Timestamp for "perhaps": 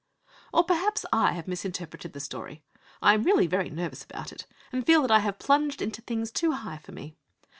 0.63-1.05